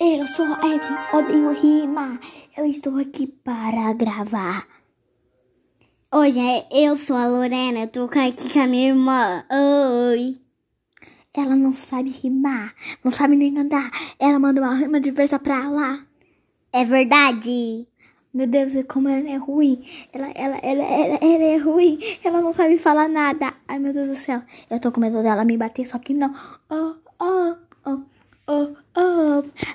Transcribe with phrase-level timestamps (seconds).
[0.00, 2.20] Eu sou a Evelyn, odeio rima.
[2.56, 4.64] Eu estou aqui para gravar.
[6.14, 6.32] Oi,
[6.70, 9.44] eu sou a Lorena, eu tô aqui com a minha irmã.
[9.50, 10.38] Oi.
[11.34, 12.72] Ela não sabe rimar,
[13.02, 13.90] não sabe nem andar.
[14.20, 15.98] Ela manda uma rima diversa pra lá.
[16.72, 17.88] É verdade.
[18.32, 19.84] Meu Deus, como ela é ruim.
[20.12, 21.98] Ela, ela, ela, ela, ela é ruim.
[22.22, 23.52] Ela não sabe falar nada.
[23.66, 24.42] Ai, meu Deus do céu.
[24.70, 26.32] Eu tô com medo dela me bater, só que não.
[26.70, 27.07] Oh,